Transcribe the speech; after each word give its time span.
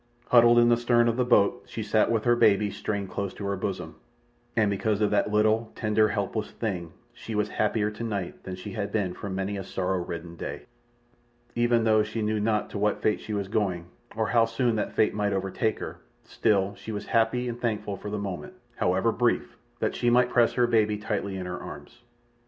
Huddled 0.29 0.57
in 0.57 0.69
the 0.69 0.77
stern 0.77 1.07
of 1.07 1.15
the 1.15 1.23
boat 1.23 1.63
she 1.67 1.83
sat 1.83 2.09
with 2.09 2.23
her 2.23 2.35
baby 2.35 2.71
strained 2.71 3.11
close 3.11 3.35
to 3.35 3.45
her 3.45 3.55
bosom, 3.55 3.97
and 4.55 4.67
because 4.71 4.99
of 4.99 5.11
that 5.11 5.29
little 5.31 5.71
tender, 5.75 6.07
helpless 6.07 6.49
thing 6.49 6.93
she 7.13 7.35
was 7.35 7.49
happier 7.49 7.91
tonight 7.91 8.41
than 8.41 8.55
she 8.55 8.71
had 8.71 8.91
been 8.91 9.13
for 9.13 9.29
many 9.29 9.57
a 9.57 9.63
sorrow 9.63 9.99
ridden 10.03 10.35
day. 10.35 10.63
Even 11.53 11.83
though 11.83 12.01
she 12.01 12.23
knew 12.23 12.39
not 12.39 12.67
to 12.71 12.79
what 12.79 12.99
fate 12.99 13.19
she 13.21 13.33
was 13.33 13.47
going, 13.47 13.89
or 14.15 14.29
how 14.29 14.45
soon 14.45 14.75
that 14.75 14.91
fate 14.91 15.13
might 15.13 15.33
overtake 15.33 15.77
her, 15.77 15.99
still 16.23 16.69
was 16.71 16.79
she 16.79 16.91
happy 17.11 17.47
and 17.47 17.61
thankful 17.61 17.95
for 17.95 18.09
the 18.09 18.17
moment, 18.17 18.53
however 18.77 19.11
brief, 19.11 19.55
that 19.77 19.93
she 19.93 20.09
might 20.09 20.31
press 20.31 20.53
her 20.53 20.65
baby 20.65 20.97
tightly 20.97 21.35
in 21.37 21.45
her 21.45 21.61
arms. 21.61 22.01